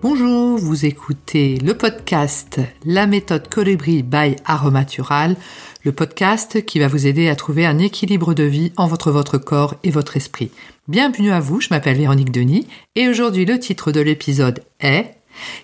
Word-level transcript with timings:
Bonjour, 0.00 0.58
vous 0.58 0.86
écoutez 0.86 1.58
le 1.58 1.76
podcast 1.76 2.60
La 2.84 3.08
méthode 3.08 3.48
Colibri 3.48 4.04
by 4.04 4.36
Aromatural, 4.44 5.34
le 5.82 5.90
podcast 5.90 6.64
qui 6.64 6.78
va 6.78 6.86
vous 6.86 7.08
aider 7.08 7.28
à 7.28 7.34
trouver 7.34 7.66
un 7.66 7.80
équilibre 7.80 8.32
de 8.32 8.44
vie 8.44 8.72
entre 8.76 9.10
votre 9.10 9.38
corps 9.38 9.74
et 9.82 9.90
votre 9.90 10.16
esprit. 10.16 10.52
Bienvenue 10.86 11.32
à 11.32 11.40
vous, 11.40 11.60
je 11.60 11.70
m'appelle 11.70 11.96
Véronique 11.96 12.30
Denis 12.30 12.68
et 12.94 13.08
aujourd'hui 13.08 13.44
le 13.44 13.58
titre 13.58 13.90
de 13.90 13.98
l'épisode 13.98 14.62
est 14.78 15.16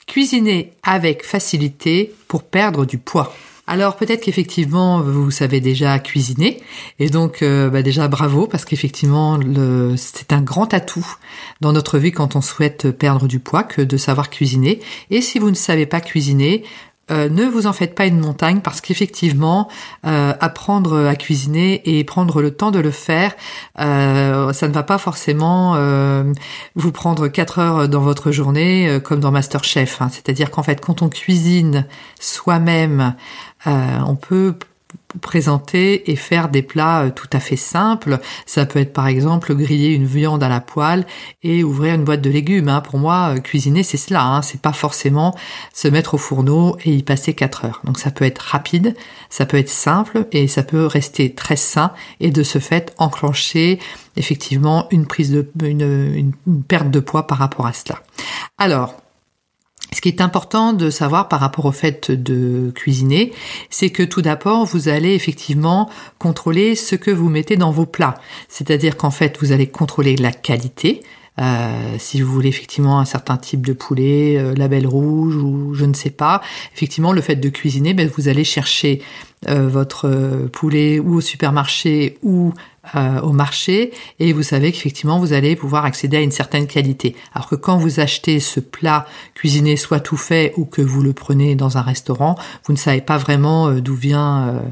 Cuisiner 0.08 0.72
avec 0.82 1.24
facilité 1.24 2.12
pour 2.26 2.42
perdre 2.42 2.84
du 2.84 2.98
poids. 2.98 3.32
Alors 3.66 3.96
peut-être 3.96 4.22
qu'effectivement 4.22 5.00
vous 5.00 5.30
savez 5.30 5.60
déjà 5.60 5.98
cuisiner. 5.98 6.60
Et 6.98 7.08
donc 7.08 7.42
euh, 7.42 7.70
bah, 7.70 7.82
déjà 7.82 8.08
bravo 8.08 8.46
parce 8.46 8.64
qu'effectivement 8.64 9.38
c'est 9.96 10.32
un 10.32 10.42
grand 10.42 10.74
atout 10.74 11.06
dans 11.60 11.72
notre 11.72 11.98
vie 11.98 12.12
quand 12.12 12.36
on 12.36 12.42
souhaite 12.42 12.90
perdre 12.90 13.26
du 13.26 13.38
poids 13.38 13.62
que 13.62 13.80
de 13.80 13.96
savoir 13.96 14.28
cuisiner. 14.28 14.80
Et 15.10 15.22
si 15.22 15.38
vous 15.38 15.50
ne 15.50 15.54
savez 15.54 15.86
pas 15.86 16.00
cuisiner 16.00 16.64
euh, 17.10 17.28
ne 17.28 17.44
vous 17.44 17.66
en 17.66 17.72
faites 17.72 17.94
pas 17.94 18.06
une 18.06 18.18
montagne 18.18 18.60
parce 18.60 18.80
qu'effectivement, 18.80 19.68
euh, 20.06 20.32
apprendre 20.40 21.06
à 21.06 21.16
cuisiner 21.16 21.82
et 21.84 22.04
prendre 22.04 22.40
le 22.40 22.50
temps 22.50 22.70
de 22.70 22.78
le 22.78 22.90
faire, 22.90 23.32
euh, 23.78 24.52
ça 24.52 24.68
ne 24.68 24.72
va 24.72 24.82
pas 24.82 24.98
forcément 24.98 25.44
vous 26.74 26.92
prendre 26.92 27.28
quatre 27.28 27.58
heures 27.58 27.88
dans 27.88 28.00
votre 28.00 28.30
journée 28.30 28.98
comme 29.04 29.20
dans 29.20 29.30
MasterChef. 29.30 30.00
Hein. 30.00 30.08
C'est-à-dire 30.10 30.50
qu'en 30.50 30.62
fait, 30.62 30.80
quand 30.80 31.02
on 31.02 31.08
cuisine 31.08 31.86
soi-même, 32.20 33.14
on 33.66 34.16
peut 34.16 34.54
présenter 35.20 36.10
et 36.10 36.16
faire 36.16 36.48
des 36.48 36.62
plats 36.62 37.04
euh, 37.04 37.10
tout 37.10 37.28
à 37.32 37.40
fait 37.40 37.56
simples. 37.56 38.18
Ça 38.46 38.66
peut 38.66 38.78
être 38.78 38.92
par 38.92 39.06
exemple 39.06 39.54
griller 39.54 39.92
une 39.92 40.06
viande 40.06 40.42
à 40.42 40.48
la 40.48 40.60
poêle 40.60 41.06
et 41.42 41.62
ouvrir 41.62 41.94
une 41.94 42.04
boîte 42.04 42.20
de 42.20 42.30
légumes. 42.30 42.68
Hein. 42.68 42.80
Pour 42.80 42.98
moi, 42.98 43.34
euh, 43.34 43.40
cuisiner 43.40 43.82
c'est 43.82 43.96
cela. 43.96 44.24
Hein. 44.24 44.42
C'est 44.42 44.60
pas 44.60 44.72
forcément 44.72 45.34
se 45.72 45.88
mettre 45.88 46.14
au 46.14 46.18
fourneau 46.18 46.76
et 46.84 46.94
y 46.94 47.02
passer 47.02 47.34
4 47.34 47.64
heures. 47.64 47.80
Donc 47.84 47.98
ça 47.98 48.10
peut 48.10 48.24
être 48.24 48.40
rapide, 48.40 48.94
ça 49.30 49.46
peut 49.46 49.58
être 49.58 49.70
simple 49.70 50.26
et 50.32 50.48
ça 50.48 50.62
peut 50.62 50.86
rester 50.86 51.34
très 51.34 51.56
sain 51.56 51.92
et 52.20 52.30
de 52.30 52.42
ce 52.42 52.58
fait 52.58 52.92
enclencher 52.98 53.78
effectivement 54.16 54.86
une 54.90 55.06
prise 55.06 55.32
de 55.32 55.46
une 55.64 56.32
perte 56.68 56.90
de 56.90 57.00
poids 57.00 57.26
par 57.26 57.38
rapport 57.38 57.66
à 57.66 57.72
cela. 57.72 58.00
Alors 58.58 58.94
ce 59.94 60.00
qui 60.00 60.08
est 60.08 60.20
important 60.20 60.72
de 60.72 60.90
savoir 60.90 61.28
par 61.28 61.40
rapport 61.40 61.64
au 61.64 61.72
fait 61.72 62.10
de 62.10 62.72
cuisiner, 62.74 63.32
c'est 63.70 63.90
que 63.90 64.02
tout 64.02 64.22
d'abord, 64.22 64.66
vous 64.66 64.88
allez 64.88 65.14
effectivement 65.14 65.88
contrôler 66.18 66.74
ce 66.74 66.96
que 66.96 67.10
vous 67.10 67.28
mettez 67.28 67.56
dans 67.56 67.70
vos 67.70 67.86
plats. 67.86 68.14
C'est-à-dire 68.48 68.96
qu'en 68.96 69.10
fait, 69.10 69.38
vous 69.40 69.52
allez 69.52 69.68
contrôler 69.68 70.16
la 70.16 70.32
qualité, 70.32 71.02
euh, 71.40 71.96
si 71.98 72.20
vous 72.20 72.32
voulez 72.32 72.48
effectivement 72.48 73.00
un 73.00 73.04
certain 73.04 73.36
type 73.36 73.66
de 73.66 73.72
poulet, 73.72 74.36
euh, 74.38 74.54
label 74.54 74.86
rouge 74.86 75.34
ou 75.34 75.74
je 75.74 75.84
ne 75.84 75.94
sais 75.94 76.10
pas, 76.10 76.40
effectivement 76.74 77.12
le 77.12 77.20
fait 77.20 77.36
de 77.36 77.48
cuisiner, 77.48 77.92
ben, 77.92 78.08
vous 78.16 78.28
allez 78.28 78.44
chercher 78.44 79.02
euh, 79.48 79.68
votre 79.68 80.48
poulet 80.52 81.00
ou 81.00 81.16
au 81.16 81.20
supermarché 81.20 82.18
ou 82.22 82.52
au 83.22 83.32
marché 83.32 83.92
et 84.18 84.32
vous 84.32 84.42
savez 84.42 84.70
qu'effectivement 84.70 85.18
vous 85.18 85.32
allez 85.32 85.56
pouvoir 85.56 85.84
accéder 85.84 86.18
à 86.18 86.20
une 86.20 86.30
certaine 86.30 86.66
qualité. 86.66 87.16
Alors 87.34 87.48
que 87.48 87.54
quand 87.54 87.78
vous 87.78 88.00
achetez 88.00 88.40
ce 88.40 88.60
plat 88.60 89.06
cuisiné 89.34 89.76
soit 89.76 90.00
tout 90.00 90.16
fait 90.16 90.52
ou 90.56 90.64
que 90.64 90.82
vous 90.82 91.02
le 91.02 91.12
prenez 91.12 91.54
dans 91.54 91.78
un 91.78 91.82
restaurant, 91.82 92.36
vous 92.66 92.72
ne 92.72 92.78
savez 92.78 93.00
pas 93.00 93.16
vraiment 93.16 93.72
d'où 93.72 93.94
vient 93.94 94.62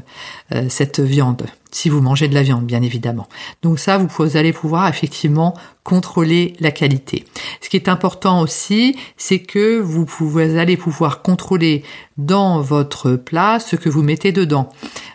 cette 0.69 0.99
viande 0.99 1.47
si 1.73 1.89
vous 1.89 2.01
mangez 2.01 2.27
de 2.27 2.33
la 2.33 2.43
viande, 2.43 2.65
bien 2.65 2.81
évidemment. 2.81 3.27
Donc 3.61 3.79
ça, 3.79 3.97
vous 3.97 4.37
allez 4.37 4.53
pouvoir 4.53 4.87
effectivement 4.87 5.55
contrôler 5.83 6.53
la 6.59 6.71
qualité. 6.71 7.25
Ce 7.61 7.69
qui 7.69 7.75
est 7.75 7.89
important 7.89 8.41
aussi, 8.41 8.95
c'est 9.17 9.39
que 9.39 9.79
vous, 9.79 10.05
pouvez, 10.05 10.57
allez 10.57 10.77
pouvoir 10.77 11.21
contrôler 11.21 11.83
dans 12.17 12.61
votre 12.61 13.13
plat 13.13 13.59
ce 13.59 13.75
que 13.75 13.89
vous 13.89 14.03
mettez 14.03 14.31
dedans. 14.31 14.69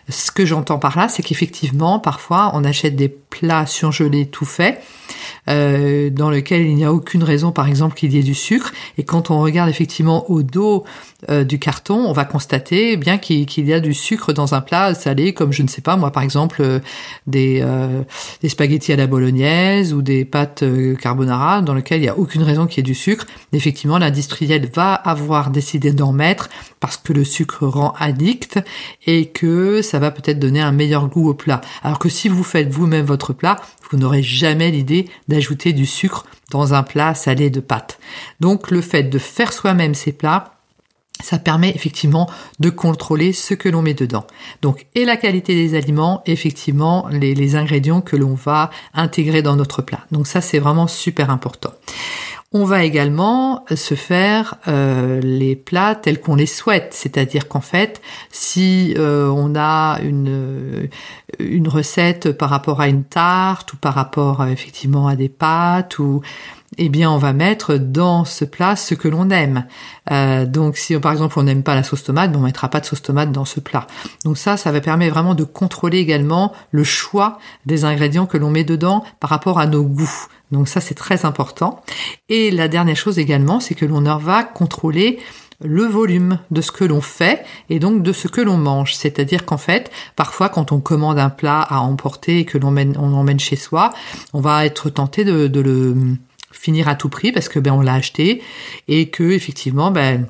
Ce 0.09 0.31
que 0.31 0.45
j'entends 0.45 0.79
par 0.79 0.97
là, 0.97 1.07
c'est 1.07 1.23
qu'effectivement, 1.23 1.99
parfois, 1.99 2.51
on 2.53 2.63
achète 2.63 2.95
des 2.95 3.09
plats 3.09 3.65
surgelés 3.65 4.27
tout 4.27 4.45
faits 4.45 4.83
euh, 5.47 6.09
dans 6.09 6.29
lequel 6.29 6.65
il 6.65 6.75
n'y 6.75 6.83
a 6.83 6.93
aucune 6.93 7.23
raison, 7.23 7.51
par 7.51 7.67
exemple, 7.67 7.95
qu'il 7.95 8.13
y 8.13 8.19
ait 8.19 8.23
du 8.23 8.35
sucre. 8.35 8.71
Et 8.97 9.03
quand 9.03 9.31
on 9.31 9.39
regarde 9.41 9.69
effectivement 9.69 10.29
au 10.29 10.43
dos 10.43 10.83
euh, 11.29 11.43
du 11.43 11.57
carton, 11.57 11.95
on 11.95 12.13
va 12.13 12.25
constater 12.25 12.97
bien 12.97 13.17
qu'il 13.17 13.67
y 13.67 13.73
a 13.73 13.79
du 13.79 13.93
sucre 13.93 14.33
dans 14.33 14.53
un 14.53 14.61
plat 14.61 14.93
salé, 14.93 15.33
comme 15.33 15.51
je 15.51 15.63
ne 15.63 15.67
sais 15.67 15.81
pas 15.81 15.95
moi, 15.95 16.11
par 16.11 16.23
exemple 16.23 16.48
euh, 16.59 16.79
des, 17.27 17.65
des 18.41 18.49
spaghettis 18.49 18.93
à 18.93 18.95
la 18.95 19.07
bolognaise 19.07 19.93
ou 19.93 20.01
des 20.01 20.25
pâtes 20.25 20.63
carbonara, 20.99 21.61
dans 21.61 21.73
lequel 21.73 21.99
il 21.99 22.03
n'y 22.03 22.09
a 22.09 22.17
aucune 22.17 22.43
raison 22.43 22.67
qu'il 22.67 22.77
y 22.77 22.79
ait 22.81 22.83
du 22.83 22.95
sucre. 22.95 23.25
Effectivement, 23.53 23.97
l'industriel 23.97 24.69
va 24.73 24.93
avoir 24.93 25.49
décidé 25.49 25.91
d'en 25.91 26.11
mettre 26.11 26.49
parce 26.79 26.97
que 26.97 27.13
le 27.13 27.23
sucre 27.23 27.67
rend 27.67 27.93
addict 27.99 28.59
et 29.05 29.27
que 29.27 29.81
ça 29.81 29.99
va 29.99 30.11
peut-être 30.11 30.39
donner 30.39 30.61
un 30.61 30.71
meilleur 30.71 31.07
goût 31.07 31.29
au 31.29 31.33
plat. 31.33 31.61
Alors 31.83 31.99
que 31.99 32.09
si 32.09 32.29
vous 32.29 32.43
faites 32.43 32.69
vous-même 32.69 33.05
votre 33.05 33.33
plat, 33.33 33.57
vous 33.91 33.97
n'aurez 33.97 34.23
jamais 34.23 34.71
l'idée 34.71 35.09
d'ajouter 35.27 35.73
du 35.73 35.85
sucre 35.85 36.25
dans 36.51 36.73
un 36.73 36.83
plat 36.83 37.15
salé 37.15 37.49
de 37.49 37.59
pâtes. 37.59 37.99
Donc 38.39 38.71
le 38.71 38.81
fait 38.81 39.03
de 39.03 39.19
faire 39.19 39.53
soi-même 39.53 39.93
ces 39.93 40.11
plats, 40.11 40.58
ça 41.21 41.37
permet 41.37 41.71
effectivement 41.75 42.29
de 42.59 42.69
contrôler 42.69 43.33
ce 43.33 43.53
que 43.53 43.67
l'on 43.67 43.81
met 43.81 43.93
dedans. 43.93 44.25
Donc, 44.61 44.87
et 44.95 45.05
la 45.05 45.17
qualité 45.17 45.53
des 45.53 45.75
aliments, 45.75 46.21
effectivement, 46.25 47.07
les, 47.11 47.55
ingrédients 47.55 48.01
que 48.01 48.15
l'on 48.15 48.35
va 48.35 48.69
intégrer 48.93 49.41
dans 49.41 49.55
notre 49.55 49.81
plat. 49.81 50.01
Donc 50.11 50.27
ça, 50.27 50.39
c'est 50.39 50.59
vraiment 50.59 50.87
super 50.87 51.29
important. 51.29 51.71
On 52.51 52.65
va 52.65 52.83
également 52.83 53.63
se 53.75 53.93
faire 53.93 54.55
euh, 54.67 55.21
les 55.21 55.55
plats 55.55 55.93
tels 55.93 56.19
qu'on 56.19 56.33
les 56.33 56.47
souhaite, 56.47 56.95
c'est-à-dire 56.95 57.47
qu'en 57.47 57.61
fait, 57.61 58.01
si 58.31 58.95
euh, 58.97 59.27
on 59.27 59.55
a 59.55 59.99
une 60.01 61.67
recette 61.67 62.31
par 62.31 62.49
rapport 62.49 62.81
à 62.81 62.87
une 62.87 63.03
tarte 63.03 63.73
ou 63.73 63.77
par 63.77 63.93
rapport 63.93 64.43
effectivement 64.47 65.07
à 65.07 65.15
des 65.15 65.29
pâtes 65.29 65.99
ou 65.99 66.21
eh 66.77 66.89
bien, 66.89 67.11
on 67.11 67.17
va 67.17 67.33
mettre 67.33 67.75
dans 67.75 68.25
ce 68.25 68.45
plat 68.45 68.75
ce 68.75 68.93
que 68.93 69.07
l'on 69.07 69.29
aime. 69.29 69.65
Euh, 70.11 70.45
donc, 70.45 70.77
si 70.77 70.97
par 70.99 71.11
exemple 71.11 71.37
on 71.39 71.43
n'aime 71.43 71.63
pas 71.63 71.75
la 71.75 71.83
sauce 71.83 72.03
tomate, 72.03 72.31
ben, 72.31 72.39
on 72.39 72.43
mettra 72.43 72.69
pas 72.69 72.79
de 72.79 72.85
sauce 72.85 73.01
tomate 73.01 73.31
dans 73.31 73.45
ce 73.45 73.59
plat. 73.59 73.87
Donc 74.23 74.37
ça, 74.37 74.55
ça 74.55 74.71
va 74.71 74.79
permettre 74.79 75.13
vraiment 75.13 75.35
de 75.35 75.43
contrôler 75.43 75.97
également 75.97 76.53
le 76.71 76.83
choix 76.83 77.39
des 77.65 77.85
ingrédients 77.85 78.27
que 78.27 78.37
l'on 78.37 78.49
met 78.49 78.63
dedans 78.63 79.03
par 79.19 79.29
rapport 79.29 79.59
à 79.59 79.65
nos 79.65 79.83
goûts. 79.83 80.27
Donc 80.51 80.67
ça, 80.67 80.81
c'est 80.81 80.95
très 80.95 81.25
important. 81.25 81.81
Et 82.27 82.51
la 82.51 82.67
dernière 82.67 82.95
chose 82.95 83.19
également, 83.19 83.59
c'est 83.59 83.75
que 83.75 83.85
l'on 83.85 84.01
va 84.17 84.43
contrôler 84.43 85.19
le 85.61 85.83
volume 85.83 86.39
de 86.51 86.61
ce 86.61 86.71
que 86.71 86.85
l'on 86.85 87.01
fait 87.01 87.43
et 87.69 87.79
donc 87.79 88.01
de 88.01 88.13
ce 88.13 88.27
que 88.27 88.41
l'on 88.41 88.57
mange. 88.57 88.95
C'est-à-dire 88.95 89.45
qu'en 89.45 89.57
fait, 89.57 89.91
parfois 90.15 90.49
quand 90.49 90.71
on 90.71 90.79
commande 90.79 91.19
un 91.19 91.29
plat 91.29 91.61
à 91.61 91.79
emporter 91.79 92.39
et 92.39 92.45
que 92.45 92.57
l'on 92.57 92.75
on 92.77 93.13
emmène 93.13 93.39
chez 93.39 93.55
soi, 93.55 93.91
on 94.33 94.39
va 94.39 94.65
être 94.65 94.89
tenté 94.89 95.25
de, 95.25 95.47
de 95.47 95.59
le 95.59 95.95
finir 96.51 96.87
à 96.87 96.95
tout 96.95 97.09
prix 97.09 97.31
parce 97.31 97.49
que 97.49 97.59
ben 97.59 97.73
on 97.73 97.81
l'a 97.81 97.93
acheté 97.93 98.41
et 98.87 99.09
que 99.09 99.31
effectivement 99.31 99.91
ben 99.91 100.27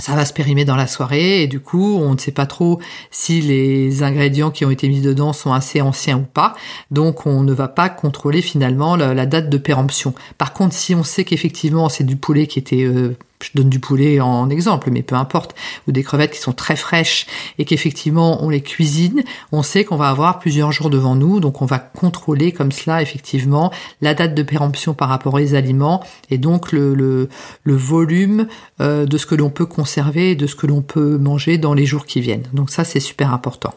ça 0.00 0.14
va 0.14 0.24
se 0.24 0.32
périmer 0.32 0.64
dans 0.64 0.76
la 0.76 0.86
soirée 0.86 1.42
et 1.42 1.46
du 1.46 1.60
coup 1.60 1.96
on 1.96 2.14
ne 2.14 2.18
sait 2.18 2.32
pas 2.32 2.46
trop 2.46 2.80
si 3.10 3.40
les 3.40 4.02
ingrédients 4.02 4.50
qui 4.50 4.64
ont 4.64 4.70
été 4.70 4.88
mis 4.88 5.00
dedans 5.00 5.32
sont 5.32 5.52
assez 5.52 5.80
anciens 5.80 6.18
ou 6.18 6.24
pas. 6.24 6.54
Donc 6.90 7.26
on 7.26 7.42
ne 7.42 7.52
va 7.52 7.68
pas 7.68 7.88
contrôler 7.88 8.42
finalement 8.42 8.96
la, 8.96 9.26
date 9.26 9.50
de 9.50 9.58
péremption. 9.58 10.14
Par 10.38 10.52
contre 10.52 10.74
si 10.74 10.94
on 10.94 11.04
sait 11.04 11.24
qu'effectivement 11.24 11.88
c'est 11.88 12.04
du 12.04 12.16
poulet 12.16 12.46
qui 12.46 12.58
était 12.58 12.84
euh, 12.84 13.16
je 13.42 13.50
donne 13.54 13.68
du 13.68 13.80
poulet 13.80 14.20
en 14.20 14.50
exemple, 14.50 14.90
mais 14.90 15.02
peu 15.02 15.14
importe, 15.14 15.54
ou 15.86 15.92
des 15.92 16.02
crevettes 16.02 16.32
qui 16.32 16.40
sont 16.40 16.52
très 16.52 16.76
fraîches 16.76 17.26
et 17.58 17.64
qu'effectivement 17.64 18.42
on 18.42 18.48
les 18.48 18.62
cuisine, 18.62 19.22
on 19.52 19.62
sait 19.62 19.84
qu'on 19.84 19.96
va 19.96 20.08
avoir 20.08 20.38
plusieurs 20.38 20.72
jours 20.72 20.90
devant 20.90 21.14
nous, 21.14 21.40
donc 21.40 21.62
on 21.62 21.66
va 21.66 21.78
contrôler 21.78 22.52
comme 22.52 22.72
cela 22.72 23.02
effectivement 23.02 23.72
la 24.00 24.14
date 24.14 24.34
de 24.34 24.42
péremption 24.42 24.94
par 24.94 25.08
rapport 25.08 25.34
aux 25.34 25.54
aliments 25.54 26.02
et 26.30 26.38
donc 26.38 26.72
le, 26.72 27.28
volume 27.66 28.46
euh, 28.80 29.06
de 29.06 29.18
ce 29.18 29.26
que 29.26 29.34
l'on 29.34 29.50
peut 29.50 29.66
conserver 29.66 30.32
et 30.32 30.34
de 30.36 30.46
ce 30.46 30.54
que 30.54 30.66
l'on 30.66 30.82
peut 30.82 31.18
manger 31.18 31.58
dans 31.58 31.74
les 31.74 31.86
jours 31.86 32.04
qui 32.04 32.20
viennent. 32.20 32.46
Donc 32.52 32.70
ça 32.70 32.84
c'est 32.84 33.00
super 33.00 33.32
important 33.32 33.74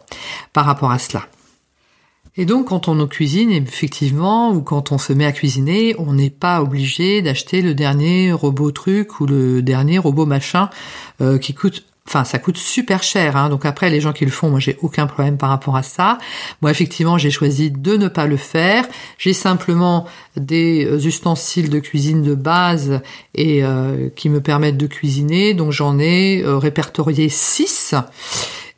par 0.52 0.66
rapport 0.66 0.92
à 0.92 1.00
cela. 1.00 1.28
Et 2.36 2.46
donc, 2.46 2.70
quand 2.70 2.88
on 2.88 3.06
cuisine, 3.08 3.52
effectivement, 3.52 4.52
ou 4.52 4.62
quand 4.62 4.92
on 4.92 4.98
se 4.98 5.14
met 5.14 5.26
à 5.26 5.32
cuisiner, 5.32 5.96
on 6.00 6.14
n'est 6.14 6.32
pas 6.32 6.64
obligé 6.64 7.22
d'acheter 7.22 7.62
le 7.62 7.76
dernier 7.76 8.32
robot 8.32 8.72
truc 8.72 9.20
ou 9.20 9.28
le 9.28 9.62
dernier 9.62 10.00
robot 10.00 10.26
machin 10.26 10.70
euh, 11.22 11.38
qui 11.38 11.54
coûte 11.54 11.86
Enfin, 12.06 12.26
ça 12.26 12.38
coûte 12.38 12.58
super 12.58 13.02
cher. 13.02 13.38
Hein. 13.38 13.48
Donc 13.48 13.66
après, 13.66 13.90
les 13.90 14.02
gens 14.02 14.12
qui 14.12 14.26
le 14.26 14.32
font, 14.32 14.50
moi, 14.50 14.60
j'ai 14.60 14.78
aucun 14.82 15.08
problème 15.08 15.38
par 15.38 15.48
rapport 15.48 15.78
à 15.78 15.84
ça. 15.84 16.18
Moi, 16.62 16.70
effectivement, 16.70 17.18
j'ai 17.18 17.32
choisi 17.32 17.72
de 17.72 17.96
ne 17.96 18.10
pas 18.10 18.26
le 18.26 18.36
faire. 18.36 18.86
J'ai 19.18 19.32
simplement 19.32 20.06
des 20.36 20.86
euh, 20.86 21.00
ustensiles 21.00 21.70
de 21.70 21.80
cuisine 21.80 22.22
de 22.22 22.36
base 22.36 23.00
et 23.36 23.64
euh, 23.64 24.10
qui 24.18 24.28
me 24.28 24.42
permettent 24.42 24.76
de 24.76 24.88
cuisiner. 24.88 25.54
Donc 25.54 25.72
j'en 25.72 25.98
ai 25.98 26.44
répertorié 26.46 27.30
6. 27.30 27.96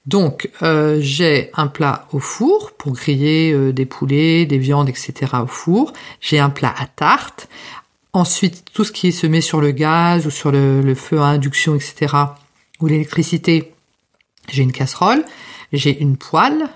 Donc 0.06 0.50
euh, 0.62 0.98
j'ai 1.02 1.50
un 1.56 1.68
plat 1.68 2.07
au 2.12 2.19
four 2.19 2.74
pour 2.78 2.94
griller 2.94 3.52
euh, 3.52 3.74
des 3.74 3.86
poulets, 3.86 4.46
des 4.46 4.57
viandes, 4.57 4.90
etc. 4.90 5.13
au 5.42 5.48
four. 5.48 5.94
J'ai 6.22 6.40
un 6.40 6.50
plat 6.50 6.74
à 6.78 6.86
tarte. 6.86 7.48
Ensuite, 8.13 8.66
tout 8.74 8.84
ce 8.84 8.92
qui 8.92 9.12
se 9.12 9.28
met 9.28 9.42
sur 9.42 9.60
le 9.60 9.72
gaz 9.72 10.25
ou 10.25 10.30
sur 10.30 10.52
le, 10.52 10.96
feu 10.96 11.19
à 11.19 11.25
induction, 11.25 11.75
etc., 11.75 12.16
ou 12.80 12.88
l'électricité, 12.88 13.74
j'ai 14.50 14.63
une 14.63 14.72
casserole, 14.72 15.25
j'ai 15.74 16.00
une 16.00 16.16
poêle, 16.16 16.69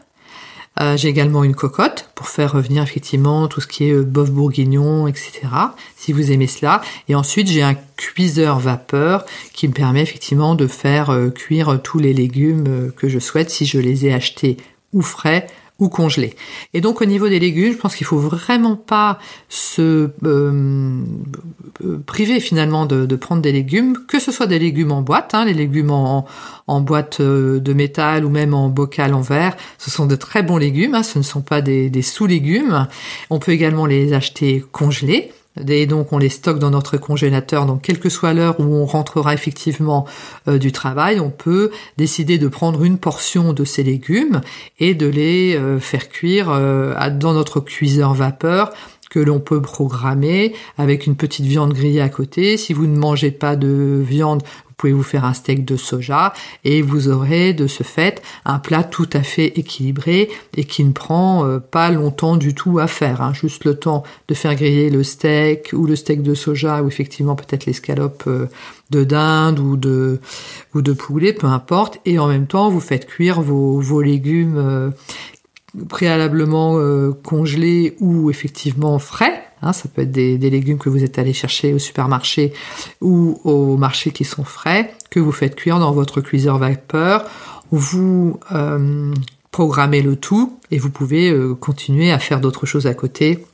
euh, 0.79 0.95
j'ai 0.95 1.09
également 1.09 1.43
une 1.43 1.55
cocotte 1.55 2.09
pour 2.15 2.27
faire 2.27 2.53
revenir 2.53 2.83
effectivement 2.83 3.47
tout 3.47 3.59
ce 3.59 3.67
qui 3.67 3.85
est 3.85 3.93
euh, 3.93 4.03
bœuf 4.03 4.31
bourguignon, 4.31 5.07
etc. 5.07 5.41
Si 5.97 6.13
vous 6.13 6.31
aimez 6.31 6.47
cela. 6.47 6.81
Et 7.09 7.15
ensuite, 7.15 7.47
j'ai 7.47 7.63
un 7.63 7.75
cuiseur 7.97 8.59
vapeur 8.59 9.25
qui 9.53 9.67
me 9.67 9.73
permet 9.73 10.01
effectivement 10.01 10.55
de 10.55 10.67
faire 10.67 11.09
euh, 11.09 11.29
cuire 11.29 11.81
tous 11.83 11.99
les 11.99 12.13
légumes 12.13 12.91
que 12.95 13.09
je 13.09 13.19
souhaite 13.19 13.49
si 13.49 13.65
je 13.65 13.79
les 13.79 14.05
ai 14.05 14.13
achetés 14.13 14.57
ou 14.93 15.01
frais 15.01 15.47
ou 15.79 15.89
congelé. 15.89 16.35
Et 16.73 16.81
donc 16.81 17.01
au 17.01 17.05
niveau 17.05 17.29
des 17.29 17.39
légumes, 17.39 17.73
je 17.73 17.77
pense 17.77 17.95
qu'il 17.95 18.05
faut 18.05 18.19
vraiment 18.19 18.75
pas 18.75 19.19
se 19.47 20.09
euh, 20.23 21.01
priver 22.05 22.39
finalement 22.39 22.85
de, 22.85 23.15
prendre 23.15 23.41
des 23.41 23.51
légumes, 23.51 23.97
que 24.07 24.19
ce 24.19 24.31
soit 24.31 24.47
des 24.47 24.59
légumes 24.59 24.91
en 24.91 25.01
boîte, 25.01 25.33
hein, 25.33 25.45
les 25.45 25.53
légumes 25.53 25.91
en, 25.91 26.25
boîte 26.81 27.19
euh, 27.19 27.59
de 27.59 27.73
métal 27.73 28.25
ou 28.25 28.29
même 28.29 28.53
en 28.53 28.69
bocal 28.69 29.13
en 29.13 29.21
verre, 29.21 29.55
ce 29.77 29.89
sont 29.89 30.05
de 30.05 30.15
très 30.15 30.43
bons 30.43 30.57
légumes, 30.57 30.95
hein, 30.95 31.03
ce 31.03 31.17
ne 31.17 31.23
sont 31.23 31.41
pas 31.41 31.61
des, 31.61 31.89
des 31.89 32.01
sous-légumes. 32.01 32.87
On 33.29 33.39
peut 33.39 33.51
également 33.51 33.85
les 33.85 34.13
acheter 34.13 34.63
congelés. 34.71 35.31
Et 35.67 35.85
donc 35.85 36.13
on 36.13 36.17
les 36.17 36.29
stocke 36.29 36.59
dans 36.59 36.69
notre 36.69 36.97
congélateur. 36.97 37.65
Donc 37.65 37.81
quelle 37.81 37.99
que 37.99 38.09
soit 38.09 38.33
l'heure 38.33 38.59
où 38.59 38.63
on 38.63 38.85
rentrera 38.85 39.33
effectivement 39.33 40.05
euh, 40.47 40.57
du 40.57 40.71
travail, 40.71 41.19
on 41.19 41.29
peut 41.29 41.71
décider 41.97 42.37
de 42.37 42.47
prendre 42.47 42.83
une 42.83 42.97
portion 42.97 43.53
de 43.53 43.65
ces 43.65 43.83
légumes 43.83 44.41
et 44.79 44.93
de 44.93 45.07
les 45.07 45.55
euh, 45.55 45.79
faire 45.79 46.09
cuire 46.09 46.49
euh, 46.49 46.93
dans 47.09 47.33
notre 47.33 47.59
cuiseur 47.59 48.13
vapeur 48.13 48.71
que 49.09 49.19
l'on 49.19 49.39
peut 49.39 49.61
programmer 49.61 50.53
avec 50.77 51.07
une 51.07 51.15
petite 51.15 51.45
viande 51.45 51.73
grillée 51.73 52.01
à 52.01 52.09
côté. 52.09 52.57
Si 52.57 52.73
vous 52.73 52.85
ne 52.85 52.97
mangez 52.97 53.31
pas 53.31 53.55
de 53.55 54.01
viande, 54.05 54.43
pouvez 54.79 54.93
vous 54.93 55.03
faire 55.03 55.25
un 55.25 55.33
steak 55.33 55.65
de 55.65 55.75
soja 55.75 56.33
et 56.63 56.81
vous 56.81 57.09
aurez 57.09 57.53
de 57.53 57.67
ce 57.67 57.83
fait 57.83 58.21
un 58.45 58.59
plat 58.59 58.83
tout 58.83 59.09
à 59.13 59.21
fait 59.23 59.47
équilibré 59.59 60.29
et 60.55 60.63
qui 60.63 60.83
ne 60.85 60.93
prend 60.93 61.45
euh, 61.45 61.59
pas 61.59 61.91
longtemps 61.91 62.37
du 62.37 62.55
tout 62.55 62.79
à 62.79 62.87
faire. 62.87 63.21
Hein. 63.21 63.33
Juste 63.33 63.65
le 63.65 63.75
temps 63.75 64.03
de 64.29 64.33
faire 64.33 64.55
griller 64.55 64.89
le 64.89 65.03
steak 65.03 65.71
ou 65.73 65.85
le 65.85 65.95
steak 65.95 66.23
de 66.23 66.33
soja 66.33 66.81
ou 66.81 66.87
effectivement 66.87 67.35
peut-être 67.35 67.65
l'escalope 67.65 68.23
euh, 68.27 68.47
de 68.89 69.03
dinde 69.03 69.59
ou 69.59 69.75
de 69.75 70.19
ou 70.73 70.81
de 70.81 70.93
poulet, 70.93 71.33
peu 71.33 71.47
importe. 71.47 71.99
Et 72.05 72.17
en 72.17 72.27
même 72.27 72.47
temps, 72.47 72.69
vous 72.69 72.79
faites 72.79 73.05
cuire 73.05 73.41
vos, 73.41 73.79
vos 73.79 74.01
légumes 74.01 74.93
euh, 75.77 75.85
préalablement 75.85 76.77
congelés 77.23 77.95
ou 77.99 78.29
effectivement 78.29 78.99
frais 78.99 79.43
Hein, 79.61 79.73
ça 79.73 79.89
peut 79.93 80.03
être 80.03 80.11
des, 80.11 80.37
légumes 80.37 80.77
que 80.77 80.89
vous 80.89 81.03
êtes 81.03 81.19
allé 81.19 81.33
chercher 81.33 81.73
au 81.73 81.79
supermarché 81.79 82.53
ou 83.01 83.39
au 83.43 83.75
marché 83.75 84.11
qui 84.11 84.23
sont 84.23 84.43
frais, 84.43 84.93
que 85.09 85.19
vous 85.19 85.31
faites 85.31 85.55
cuire 85.55 85.79
dans 85.79 85.91
votre 85.91 86.21
cuiseur 86.21 86.57
vapeur. 86.57 87.25
Vous 87.71 88.39
euh, 88.51 89.13
programmez 89.51 90.01
le 90.01 90.15
tout 90.15 90.57
et 90.71 90.77
vous 90.77 90.89
pouvez 90.89 91.29
euh, 91.29 91.55
continuer 91.55 92.11
à 92.11 92.19
faire 92.19 92.39
d'autres 92.39 92.65
choses 92.65 92.87
à 92.87 92.93
côté 92.93 93.45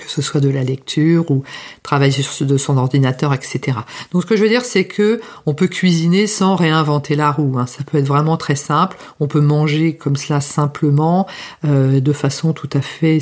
que 0.00 0.10
ce 0.10 0.22
soit 0.22 0.40
de 0.40 0.48
la 0.48 0.62
lecture 0.62 1.30
ou 1.30 1.42
travailler 1.82 2.22
sur 2.22 2.46
de 2.46 2.56
son 2.56 2.76
ordinateur, 2.76 3.34
etc. 3.34 3.78
Donc 4.12 4.22
ce 4.22 4.26
que 4.26 4.36
je 4.36 4.42
veux 4.42 4.48
dire, 4.48 4.64
c'est 4.64 4.84
que 4.84 5.20
on 5.46 5.54
peut 5.54 5.68
cuisiner 5.68 6.26
sans 6.26 6.56
réinventer 6.56 7.16
la 7.16 7.30
roue. 7.30 7.58
Hein. 7.58 7.66
Ça 7.66 7.84
peut 7.84 7.98
être 7.98 8.06
vraiment 8.06 8.36
très 8.36 8.56
simple. 8.56 8.96
On 9.20 9.28
peut 9.28 9.40
manger 9.40 9.94
comme 9.94 10.16
cela 10.16 10.40
simplement, 10.40 11.26
euh, 11.64 12.00
de 12.00 12.12
façon 12.12 12.52
tout 12.52 12.70
à 12.72 12.80
fait 12.80 13.18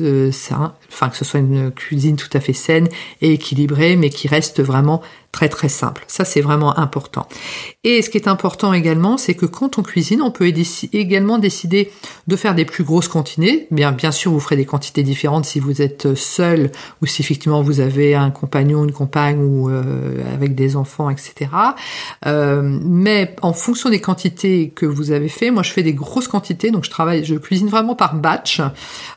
euh, 0.00 0.30
saine, 0.32 0.70
enfin 0.88 1.08
que 1.08 1.16
ce 1.16 1.24
soit 1.24 1.40
une 1.40 1.70
cuisine 1.70 2.16
tout 2.16 2.30
à 2.32 2.40
fait 2.40 2.52
saine 2.52 2.88
et 3.20 3.32
équilibrée, 3.32 3.96
mais 3.96 4.10
qui 4.10 4.28
reste 4.28 4.62
vraiment 4.62 5.02
très 5.32 5.48
très 5.48 5.68
simple. 5.68 6.04
Ça 6.06 6.24
c'est 6.24 6.42
vraiment 6.42 6.78
important. 6.78 7.26
Et 7.84 8.02
ce 8.02 8.10
qui 8.10 8.18
est 8.18 8.28
important 8.28 8.72
également, 8.72 9.16
c'est 9.16 9.34
que 9.34 9.46
quand 9.46 9.78
on 9.78 9.82
cuisine, 9.82 10.22
on 10.22 10.30
peut 10.30 10.52
également 10.92 11.38
décider 11.38 11.90
de 12.28 12.36
faire 12.36 12.54
des 12.54 12.64
plus 12.64 12.84
grosses 12.84 13.08
quantités. 13.08 13.66
Bien, 13.70 13.92
bien 13.92 14.12
sûr, 14.12 14.30
vous 14.30 14.40
ferez 14.40 14.56
des 14.56 14.66
quantités 14.66 15.02
différentes 15.02 15.46
si 15.46 15.58
vous 15.58 15.82
êtes 15.82 16.14
seul 16.14 16.70
ou 17.00 17.06
si 17.06 17.22
effectivement 17.22 17.62
vous 17.62 17.80
avez 17.80 18.14
un 18.14 18.30
compagnon, 18.30 18.84
une 18.84 18.92
compagne 18.92 19.42
ou 19.42 19.68
euh, 19.68 20.22
avec 20.32 20.54
des 20.54 20.76
enfants, 20.76 21.10
etc. 21.10 21.50
Euh, 22.26 22.62
mais 22.62 23.34
en 23.42 23.52
fonction 23.52 23.90
des 23.90 24.00
quantités 24.00 24.70
que 24.74 24.86
vous 24.86 25.10
avez 25.10 25.28
fait, 25.28 25.50
moi 25.50 25.62
je 25.62 25.72
fais 25.72 25.82
des 25.82 25.94
grosses 25.94 26.28
quantités, 26.28 26.70
donc 26.70 26.84
je 26.84 26.90
travaille, 26.90 27.24
je 27.24 27.34
cuisine 27.34 27.68
vraiment 27.68 27.96
par 27.96 28.14
batch. 28.14 28.60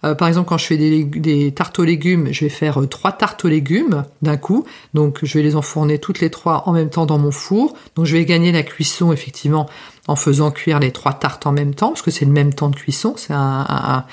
Euh, 0.03 0.15
par 0.15 0.27
exemple, 0.27 0.47
quand 0.47 0.57
je 0.57 0.65
fais 0.65 0.77
des, 0.77 1.03
des 1.03 1.51
tartes 1.51 1.77
aux 1.77 1.83
légumes, 1.83 2.29
je 2.31 2.45
vais 2.45 2.49
faire 2.49 2.79
trois 2.89 3.11
tartes 3.11 3.45
aux 3.45 3.49
légumes 3.49 4.05
d'un 4.21 4.37
coup, 4.37 4.65
donc 4.93 5.19
je 5.23 5.37
vais 5.37 5.43
les 5.43 5.55
enfourner 5.55 5.99
toutes 6.05 6.19
les 6.19 6.29
trois 6.29 6.61
en 6.67 6.71
même 6.71 6.91
temps 6.91 7.07
dans 7.07 7.17
mon 7.17 7.31
four. 7.31 7.73
Donc 7.95 8.05
je 8.05 8.15
vais 8.15 8.25
gagner 8.25 8.51
la 8.51 8.61
cuisson 8.61 9.11
effectivement 9.11 9.67
en 10.07 10.15
faisant 10.15 10.51
cuire 10.51 10.77
les 10.77 10.91
trois 10.91 11.13
tartes 11.13 11.47
en 11.47 11.51
même 11.51 11.73
temps, 11.73 11.87
parce 11.87 12.03
que 12.03 12.11
c'est 12.11 12.25
le 12.25 12.31
même 12.31 12.53
temps 12.53 12.69
de 12.69 12.75
cuisson, 12.75 13.15
c'est 13.17 13.33
un, 13.33 14.05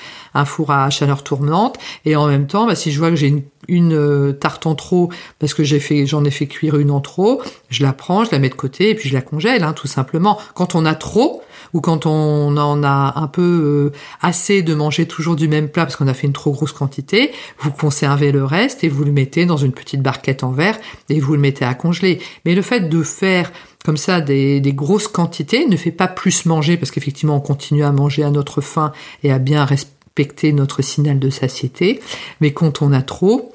four 0.45 0.71
à 0.71 0.89
chaleur 0.89 1.23
tournante. 1.23 1.77
Et 2.05 2.15
en 2.15 2.25
même 2.25 2.47
temps, 2.47 2.65
bah, 2.65 2.73
si 2.73 2.91
je 2.91 2.97
vois 2.97 3.11
que 3.11 3.15
j'ai 3.15 3.45
une, 3.67 3.93
euh, 3.93 4.31
tarte 4.31 4.65
en 4.65 4.73
trop, 4.73 5.11
parce 5.37 5.53
que 5.53 5.63
j'ai 5.63 5.79
fait, 5.79 6.07
j'en 6.07 6.25
ai 6.25 6.31
fait 6.31 6.47
cuire 6.47 6.77
une 6.77 6.89
en 6.89 6.99
trop, 6.99 7.43
je 7.69 7.83
la 7.83 7.93
prends, 7.93 8.25
je 8.25 8.31
la 8.31 8.39
mets 8.39 8.49
de 8.49 8.55
côté 8.55 8.89
et 8.89 8.95
puis 8.95 9.07
je 9.07 9.13
la 9.13 9.21
congèle, 9.21 9.63
hein, 9.63 9.73
tout 9.73 9.85
simplement. 9.85 10.39
Quand 10.55 10.73
on 10.73 10.83
a 10.83 10.95
trop, 10.95 11.42
ou 11.73 11.81
quand 11.81 12.05
on 12.05 12.55
en 12.57 12.83
a 12.83 13.13
un 13.15 13.27
peu 13.27 13.91
euh, 13.93 13.97
assez 14.21 14.61
de 14.61 14.73
manger 14.73 15.07
toujours 15.07 15.35
du 15.35 15.47
même 15.47 15.69
plat 15.69 15.85
parce 15.85 15.95
qu'on 15.95 16.07
a 16.07 16.13
fait 16.13 16.27
une 16.27 16.33
trop 16.33 16.51
grosse 16.51 16.71
quantité, 16.71 17.31
vous 17.59 17.71
conservez 17.71 18.31
le 18.31 18.43
reste 18.43 18.83
et 18.83 18.89
vous 18.89 19.03
le 19.03 19.11
mettez 19.11 19.45
dans 19.45 19.57
une 19.57 19.71
petite 19.71 20.01
barquette 20.01 20.43
en 20.43 20.51
verre 20.51 20.77
et 21.09 21.19
vous 21.19 21.33
le 21.33 21.39
mettez 21.39 21.65
à 21.65 21.73
congeler. 21.73 22.21
Mais 22.45 22.55
le 22.55 22.61
fait 22.61 22.89
de 22.89 23.03
faire 23.03 23.51
comme 23.85 23.97
ça 23.97 24.21
des, 24.21 24.61
des 24.61 24.73
grosses 24.73 25.07
quantités 25.07 25.67
ne 25.67 25.75
fait 25.75 25.91
pas 25.91 26.07
plus 26.07 26.45
manger 26.45 26.77
parce 26.77 26.91
qu'effectivement 26.91 27.35
on 27.35 27.41
continue 27.41 27.83
à 27.83 27.91
manger 27.91 28.23
à 28.23 28.31
notre 28.31 28.61
faim 28.61 28.93
et 29.23 29.31
à 29.31 29.39
bien 29.39 29.65
respecter 29.65 30.53
notre 30.53 30.81
signal 30.81 31.19
de 31.19 31.29
satiété. 31.29 31.99
Mais 32.39 32.53
quand 32.53 32.81
on 32.81 32.93
a 32.93 33.01
trop, 33.01 33.51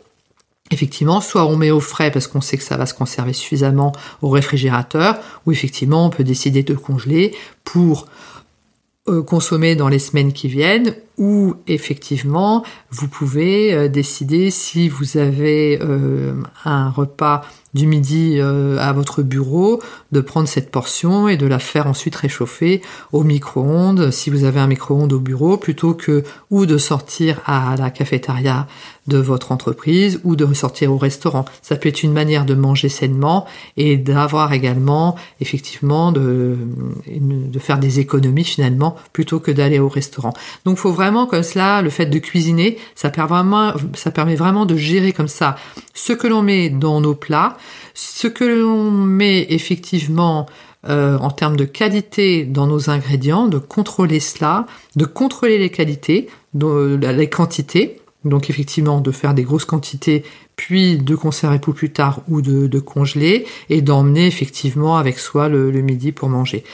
Effectivement, 0.70 1.20
soit 1.20 1.47
on 1.47 1.56
met 1.56 1.70
au 1.70 1.81
frais 1.81 2.10
parce 2.10 2.27
qu'on 2.27 2.41
sait 2.41 2.58
que 2.58 2.63
ça 2.63 2.77
va 2.77 2.84
se 2.84 2.94
conserver 2.94 3.32
suffisamment 3.32 3.93
au 4.20 4.29
réfrigérateur, 4.29 5.19
ou 5.46 5.53
effectivement 5.53 6.06
on 6.06 6.10
peut 6.10 6.25
décider 6.25 6.63
de 6.63 6.75
congeler 6.75 7.34
pour 7.65 8.06
euh, 9.08 9.22
consommer 9.22 9.77
dans 9.77 9.89
les 9.89 9.98
semaines 9.98 10.32
qui 10.32 10.48
viennent, 10.48 10.94
ou 11.19 11.56
effectivement 11.67 12.65
vous 12.91 13.08
pouvez 13.08 13.75
euh, 13.75 13.89
décider 13.89 14.51
si 14.51 14.89
vous 14.89 15.17
avez 15.17 15.79
euh, 15.82 16.34
un 16.65 16.91
repas 16.91 17.43
du 17.75 17.87
midi 17.87 18.41
à 18.41 18.93
votre 18.94 19.22
bureau, 19.22 19.82
de 20.10 20.22
prendre 20.22 20.48
cette 20.48 20.70
portion 20.70 21.29
et 21.29 21.37
de 21.37 21.46
la 21.46 21.58
faire 21.58 21.87
ensuite 21.87 22.17
réchauffer 22.17 22.81
au 23.13 23.25
micro-ondes, 23.25 24.10
si 24.10 24.31
vous 24.31 24.44
avez 24.44 24.58
un 24.58 24.67
micro-ondes 24.67 25.13
au 25.13 25.20
bureau, 25.20 25.58
plutôt 25.58 25.93
que 25.93 26.25
ou 26.51 26.65
de 26.65 26.79
sortir 26.79 27.43
à 27.44 27.77
la 27.77 27.91
cafétéria 27.91 28.67
de 29.08 29.19
votre 29.19 29.53
entreprise 29.53 30.20
ou 30.22 30.37
de 30.37 30.44
ressortir 30.44 30.93
au 30.93 30.98
restaurant. 30.98 31.46
Ça 31.63 31.77
peut 31.77 31.89
être 31.89 32.03
une 32.03 32.13
manière 32.13 32.44
de 32.44 32.55
manger 32.55 32.89
sainement 32.89 33.46
et 33.77 33.96
d'avoir 33.96 34.53
également 34.53 35.17
effectivement 35.41 36.13
de, 36.13 36.56
de 37.06 37.58
faire 37.58 37.79
des 37.79 38.01
économies 38.01 38.44
finalement 38.44 38.96
plutôt 39.13 39.41
que 39.41 39.51
d'aller 39.51 39.79
au 39.79 39.89
restaurant. 39.89 40.34
Donc 40.65 40.77
faut 40.77 40.93
vraiment 40.93 41.07
comme 41.27 41.43
cela, 41.43 41.82
le 41.82 41.91
fait 41.91 42.06
de 42.06 42.19
cuisiner, 42.19 42.79
ça 42.94 43.10
permet 43.10 43.29
vraiment, 43.29 43.72
ça 43.94 44.10
permet 44.10 44.36
vraiment 44.36 44.67
de 44.67 44.77
gérer 44.77 45.12
comme 45.12 45.29
ça 45.29 45.56
ce 45.94 46.12
que 46.12 46.27
l'on 46.27 46.43
met 46.43 46.70
dans 46.70 47.00
nos 47.00 47.15
plats, 47.15 47.56
ce 47.94 48.29
que 48.29 48.44
l'on 48.44 48.91
met 48.91 49.46
effectivement 49.50 50.46
euh, 50.88 51.19
en 51.19 51.31
termes 51.31 51.56
de 51.56 51.65
qualité 51.65 52.44
dans 52.44 52.67
nos 52.67 52.88
ingrédients, 52.88 53.48
de 53.48 53.58
contrôler 53.58 54.20
cela, 54.20 54.67
de 54.96 55.05
contrôler 55.05 55.58
les 55.58 55.70
qualités, 55.70 56.29
les 56.55 57.29
quantités, 57.29 57.97
donc 58.25 58.51
effectivement 58.51 59.01
de 59.01 59.10
faire 59.13 59.32
des 59.32 59.44
grosses 59.44 59.65
quantités, 59.65 60.25
puis 60.56 60.98
de 60.98 61.15
conserver 61.15 61.60
pour 61.60 61.75
plus 61.75 61.93
tard 61.93 62.20
ou 62.29 62.43
de, 62.43 62.79
congeler, 62.81 63.46
et 63.70 63.81
d'emmener 63.81 64.27
effectivement 64.27 64.96
avec 64.96 65.19
soi 65.19 65.48
le, 65.48 65.70
midi 65.70 66.10
pour 66.10 66.29
manger. 66.29 66.65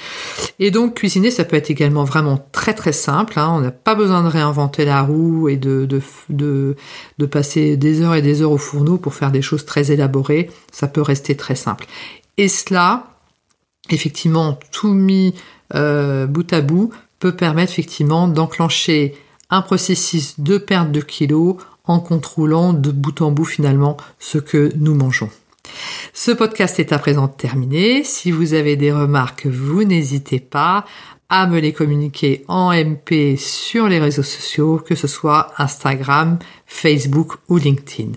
Et 0.58 0.70
donc 0.70 0.94
cuisiner, 0.94 1.30
ça 1.30 1.44
peut 1.44 1.56
être 1.56 1.70
également 1.70 2.04
vraiment 2.04 2.42
très 2.52 2.72
très 2.72 2.92
simple. 2.92 3.38
Hein. 3.38 3.52
On 3.54 3.60
n'a 3.60 3.70
pas 3.70 3.94
besoin 3.94 4.22
de 4.22 4.28
réinventer 4.28 4.86
la 4.86 5.02
roue 5.02 5.48
et 5.50 5.56
de, 5.56 5.84
de, 5.84 6.76
de, 7.18 7.26
passer 7.26 7.76
des 7.76 8.00
heures 8.00 8.14
et 8.14 8.22
des 8.22 8.40
heures 8.40 8.52
au 8.52 8.58
fourneau 8.58 8.96
pour 8.96 9.14
faire 9.14 9.30
des 9.30 9.42
choses 9.42 9.66
très 9.66 9.92
élaborées. 9.92 10.50
Ça 10.72 10.88
peut 10.88 11.02
rester 11.02 11.36
très 11.36 11.56
simple. 11.56 11.86
Et 12.38 12.48
cela, 12.48 13.04
effectivement, 13.90 14.58
tout 14.72 14.92
mis 14.94 15.34
euh, 15.74 16.26
bout 16.26 16.50
à 16.52 16.62
bout, 16.62 16.90
peut 17.18 17.36
permettre 17.36 17.72
effectivement 17.72 18.28
d'enclencher 18.28 19.14
un 19.50 19.62
processus 19.62 20.40
de 20.40 20.58
perte 20.58 20.92
de 20.92 21.00
kilos 21.00 21.56
en 21.84 22.00
contrôlant 22.00 22.72
de 22.72 22.90
bout 22.90 23.20
en 23.20 23.30
bout 23.30 23.44
finalement 23.44 23.96
ce 24.18 24.38
que 24.38 24.72
nous 24.76 24.94
mangeons. 24.94 25.30
Ce 26.12 26.30
podcast 26.30 26.78
est 26.78 26.92
à 26.92 26.98
présent 26.98 27.28
terminé. 27.28 28.04
Si 28.04 28.30
vous 28.30 28.54
avez 28.54 28.76
des 28.76 28.92
remarques, 28.92 29.46
vous 29.46 29.84
n'hésitez 29.84 30.40
pas 30.40 30.84
à 31.28 31.46
me 31.46 31.58
les 31.58 31.72
communiquer 31.72 32.44
en 32.48 32.72
MP 32.72 33.36
sur 33.36 33.88
les 33.88 33.98
réseaux 33.98 34.22
sociaux, 34.22 34.80
que 34.84 34.94
ce 34.94 35.08
soit 35.08 35.52
Instagram, 35.58 36.38
Facebook 36.66 37.34
ou 37.48 37.56
LinkedIn. 37.56 38.12